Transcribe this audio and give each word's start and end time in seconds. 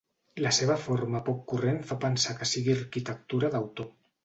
La 0.45 0.53
seva 0.59 0.77
forma 0.85 1.21
poc 1.27 1.43
corrent 1.51 1.77
fa 1.91 1.99
pensar 2.07 2.35
que 2.41 2.49
sigui 2.55 2.77
arquitectura 2.79 3.55
d'autor. 3.57 3.93